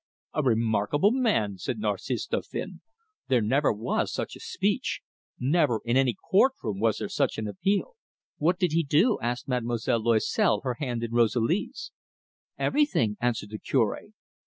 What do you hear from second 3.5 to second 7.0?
was such a speech. Never in any courtroom was